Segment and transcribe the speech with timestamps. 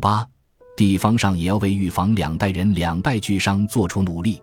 [0.00, 0.26] 八，
[0.76, 4.42] 地方上也要为预防两代人两败俱伤做出努力。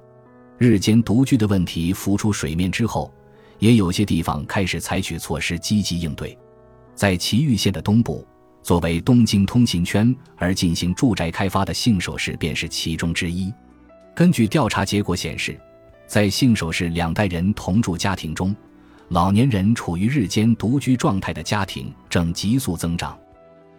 [0.58, 3.12] 日间独居的问题浮出水面之后，
[3.60, 6.38] 也有些地方开始采取措施积极应对。
[6.96, 8.26] 在祁玉县的东部，
[8.64, 13.54] 作为东京通勤圈而进行住宅开发的信守市便是其中之一。
[14.16, 15.60] 根据调查结果显示，
[16.08, 18.56] 在信守市两代人同住家庭中，
[19.10, 23.18] 老年人处于日间独居状态的家庭正急速增长。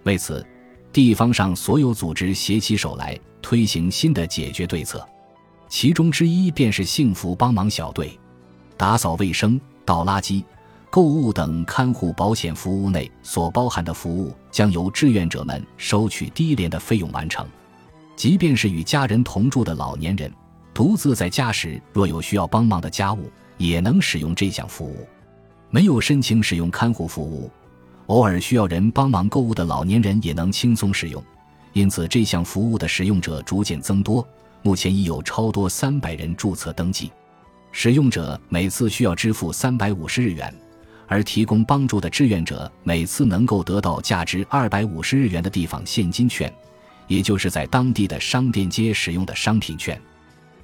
[0.05, 0.47] 为此，
[0.93, 5.07] 地方上所有组织携起手来推行新的解决对策。
[5.69, 8.19] 其中之一便是幸福帮忙小队，
[8.77, 10.43] 打扫卫生、倒垃圾、
[10.91, 17.47] 购物等看护保险服务内所包含的服务，将由志愿者们收取低廉的费用完成。
[18.17, 20.33] 即便是与家人同住的老年人，
[20.73, 25.07] 独自在家时若有需要帮忙的家务，也能使用这项服务。
[25.71, 27.51] 没有申请使用看护服务，
[28.09, 31.23] 偶尔需要人帮忙购物的老年人也能轻松使用。
[31.73, 34.27] 因此，这项服务的使用者逐渐增多。
[34.63, 37.13] 目前已有超多三百人注册登记，
[37.71, 40.53] 使用者每次需要支付三百五十日元，
[41.07, 46.53] 而提供帮助的志愿者每次能够得到价值二百五十日元的地方现金券，
[47.07, 50.01] 也就是在当地的商店街使用的商品券。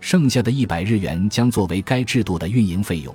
[0.00, 3.14] 剩下的一百日元将作为该制度的运营费用，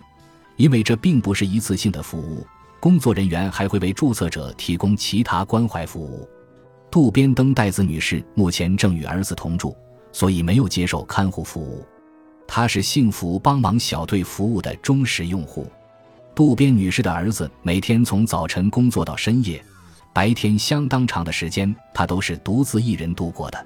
[0.55, 2.47] 因为这并不是一次性的服务，
[2.79, 6.27] 工作人员还会为注册者提供其他关怀服务。
[6.89, 9.75] 渡边登代子女士目前正与儿子同住。
[10.11, 11.85] 所以没有接受看护服务，
[12.47, 15.67] 她是幸福帮忙小队服务的忠实用户。
[16.33, 19.63] 渡边女士的儿子每天从早晨工作到深夜，
[20.11, 23.65] 白天相当长的时间她都是独自一人度过的。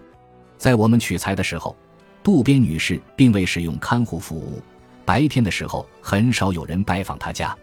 [0.57, 1.73] 在我们取材的时候，
[2.21, 4.61] 渡边女士并未使用看护服务，
[5.05, 7.55] 白天的时候很少有人拜访她家。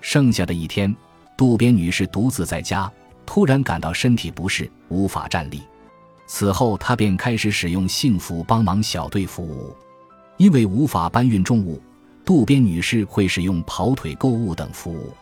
[0.00, 0.94] 剩下的一天，
[1.36, 2.90] 渡边女士独自在家，
[3.26, 5.62] 突然感到身体不适，无法站立。
[6.26, 9.74] 此后，她便开始使用幸福帮忙小队服务。
[10.36, 11.82] 因为无法搬运重物，
[12.24, 15.12] 渡边女士会使用跑腿购物等服务。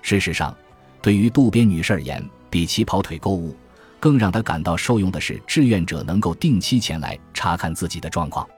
[0.00, 0.56] 事实上，
[1.02, 3.54] 对于渡边女士而言，比起跑腿购物，
[4.00, 8.48] 更让她感到受用的是志愿者能够定期前来查看自己的状况。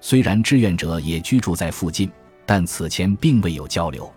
[0.00, 2.10] 虽然志愿者也居住在附近，
[2.44, 4.12] 但此前并未有交流。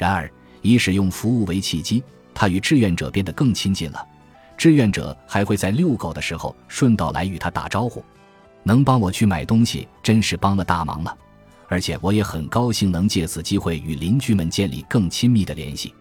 [0.00, 2.02] 然而，以使用服务为契机，
[2.32, 4.02] 他与志愿者变得更亲近了。
[4.56, 8.02] 志愿者还会在遛狗的时候顺道来与他打招呼，
[8.62, 11.14] 能帮我去买东西，真是帮了大忙了。
[11.68, 15.92] 而且我也很高兴能借此机会与邻居们建立更亲密的联系。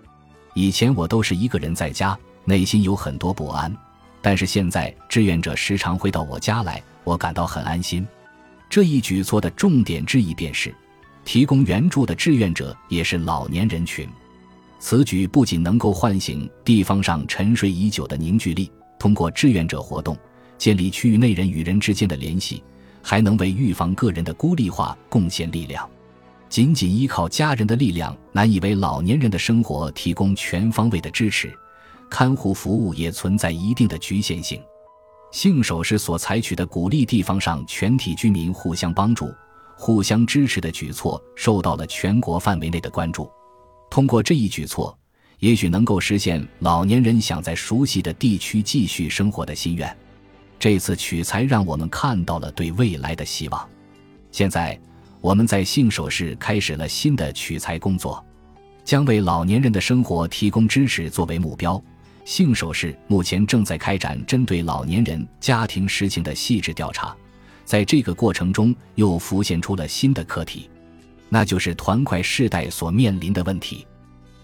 [0.53, 3.75] 以前我都是一个人在家，内心有很多不安，
[4.21, 8.07] 但是现在志愿者时常会到我家来，我感到很安心。
[8.69, 10.73] 这一举措的重点之一便是，
[11.23, 14.07] 提供援助的志愿者也是老年人群。
[14.79, 20.17] 此举不仅能够唤醒地方上沉睡已久的凝聚力，通过志愿者活动
[20.57, 22.63] 建立区域内人与人之间的联系，
[23.01, 25.87] 还能为预防个人的孤立化贡献力量。
[26.47, 31.53] 仅仅依靠家人的力量，难以为老年人的生活提供全方位的支持。
[32.09, 34.59] 看护服务也存在一定的局限性。
[35.31, 39.31] 信守市所采取的鼓励地方上全体居民互相帮助、
[39.81, 43.31] 互相支持的举措，受到了全国范围内的关注。
[43.89, 44.95] 通过这一举措，
[45.39, 49.97] 也许能够实现老年人想在熟悉的地区继续生活的心愿。
[50.59, 53.69] 这次取材让我们看到了对未来的希望。
[54.33, 54.77] 现在，
[55.21, 58.21] 我们在信守市开始了新的取材工作，
[58.83, 61.81] 将为老年人的生活提供支持作为目标。
[62.25, 67.15] 信守市目前正在开展针对老年人家庭实情的细致调查，
[67.69, 70.67] 在这个过程中又浮现出了新的课题。
[71.29, 73.85] 那就是团块世代所面临的问题。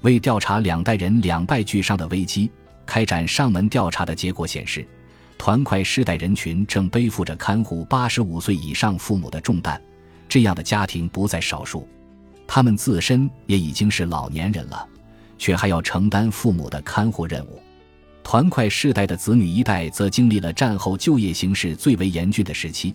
[0.02, 2.52] 为调查两代人两败俱伤的危机，
[2.86, 4.88] 开展上门调查的结果显示，
[5.40, 9.82] 团块世代人群正背负着看护八十五岁以上父母的重担。
[10.30, 11.88] 这样的家庭不在少数，
[12.46, 14.88] 他们自身也已经是老年人了，
[15.40, 17.60] 却还要承担父母的看护任务。
[18.24, 22.94] 团块世代的子女一代则经历了战后就业形势最为严峻的时期，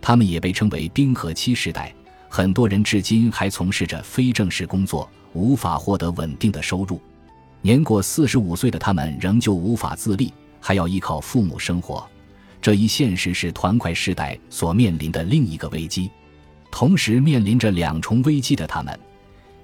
[0.00, 1.94] 他们也被称为冰河期时代。
[2.28, 7.00] 很多人至今还从事着非正式工作，无法获得稳定的收入。
[7.60, 12.08] 年过四十五岁的他们仍旧无法自立，还要依靠父母生活。
[12.62, 16.10] 这一现实是团块世代所面临的另一个危机。
[16.70, 18.96] 同时面临着两重危机的他们，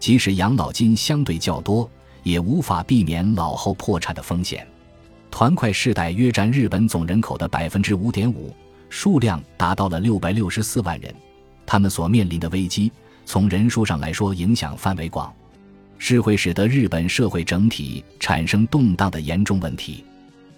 [0.01, 1.89] 即使养老金相对较多，
[2.25, 4.67] 也无法避免老后破产的风险。
[5.31, 8.53] 团块世代约占日本总人口的百分之五点五，
[8.97, 11.15] 数量达到了六百六十四万人。
[11.67, 12.91] 他们所面临的危机，
[13.27, 15.31] 从人数上来说影响范围广，
[15.99, 20.03] 是会使得日本社会整体产生动荡的严重问题。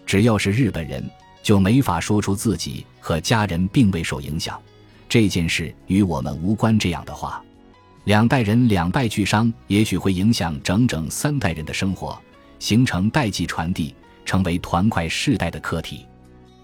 [0.06, 1.04] 只要是日本人，
[1.42, 4.56] 就没法说出自己和家人并未受影响，
[5.08, 7.42] 这件事与我们无关这样的话。
[8.04, 12.16] 两代人两败俱伤，也许会影响整整三代人的生活，
[12.60, 13.92] 形成代际传递，
[14.24, 16.06] 成为团块世代的课题。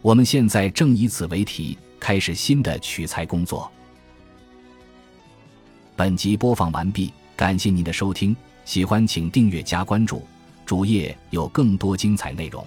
[0.04, 3.72] 我们现在正以此为题，开始新的取材工作。
[5.96, 8.36] 本集播放完毕，感谢您的收听，
[8.66, 10.22] 喜欢请订阅加关注，
[10.66, 12.62] 主页有更多精彩内容。